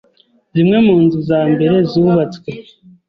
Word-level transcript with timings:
Zimwe 0.55 0.77
mu 0.85 0.95
nzu 1.03 1.19
za 1.29 1.39
mbere 1.53 1.75
zubatswe 1.91 2.49